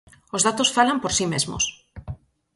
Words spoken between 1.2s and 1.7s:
mesmos.